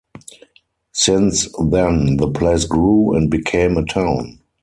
[0.93, 4.39] Since then the place grew and became a town.